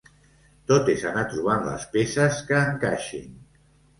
Tot 0.71 0.87
és 0.93 1.03
anar 1.09 1.25
trobant 1.33 1.61
les 1.67 1.85
peces 1.97 2.39
que 2.47 2.57
encaixin. 2.73 3.37